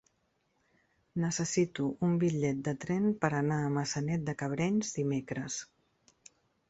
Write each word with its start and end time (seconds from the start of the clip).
Necessito 1.23 1.85
un 2.07 2.15
bitllet 2.25 2.63
de 2.69 2.73
tren 2.85 3.05
per 3.25 3.31
anar 3.43 3.59
a 3.67 3.71
Maçanet 3.77 4.25
de 4.31 4.39
Cabrenys 4.43 4.95
dimecres. 5.01 5.61